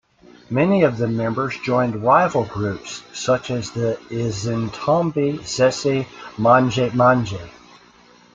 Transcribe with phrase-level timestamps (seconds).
[0.49, 7.47] Many of the members joined rival groups such as Izintombi Zesi Manje Manje.